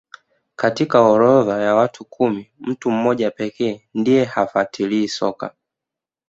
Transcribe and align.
Katika 0.55 0.97
kila 0.99 1.09
orodha 1.09 1.61
ya 1.61 1.75
watu 1.75 2.05
kumi 2.05 2.51
mtu 2.59 2.91
mmoja 2.91 3.31
pekee 3.31 3.81
ndiye 3.93 4.23
hafuatilii 4.25 5.07
soka 5.07 5.53